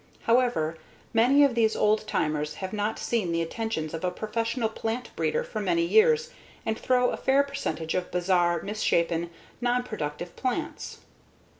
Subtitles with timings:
[0.23, 0.79] However,
[1.13, 5.43] many of these old timers have not seen the attentions of a professional plant breeder
[5.43, 6.31] for many years
[6.65, 9.29] and throw a fair percentage of bizarre, misshapen,
[9.61, 11.01] nonproductive plants.